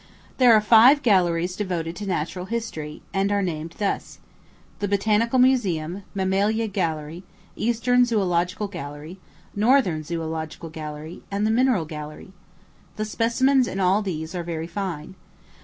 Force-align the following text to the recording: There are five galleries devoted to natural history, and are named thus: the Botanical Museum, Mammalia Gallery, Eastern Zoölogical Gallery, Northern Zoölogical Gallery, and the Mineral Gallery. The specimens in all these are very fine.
There 0.39 0.51
are 0.55 0.61
five 0.61 1.03
galleries 1.03 1.55
devoted 1.55 1.95
to 1.97 2.07
natural 2.07 2.45
history, 2.45 3.03
and 3.13 3.31
are 3.31 3.43
named 3.43 3.75
thus: 3.77 4.17
the 4.79 4.87
Botanical 4.87 5.37
Museum, 5.37 6.01
Mammalia 6.15 6.67
Gallery, 6.67 7.21
Eastern 7.55 8.01
Zoölogical 8.01 8.67
Gallery, 8.71 9.19
Northern 9.55 10.01
Zoölogical 10.01 10.71
Gallery, 10.71 11.21
and 11.29 11.45
the 11.45 11.51
Mineral 11.51 11.85
Gallery. 11.85 12.33
The 12.95 13.05
specimens 13.05 13.67
in 13.67 13.79
all 13.79 14.01
these 14.01 14.33
are 14.33 14.41
very 14.41 14.65
fine. 14.65 15.13